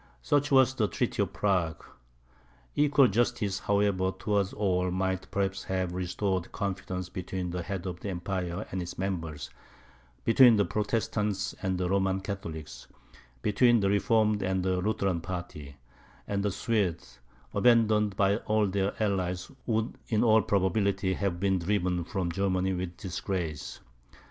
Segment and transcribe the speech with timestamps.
[0.23, 1.85] Such was the treaty of Prague.
[2.73, 8.09] Equal justice, however, towards all, might perhaps have restored confidence between the head of the
[8.09, 9.51] Empire and its members
[10.25, 12.87] between the Protestants and the Roman Catholics
[13.43, 15.75] between the Reformed and the Lutheran party;
[16.27, 17.19] and the Swedes,
[17.53, 22.97] abandoned by all their allies, would in all probability have been driven from Germany with
[22.97, 23.81] disgrace.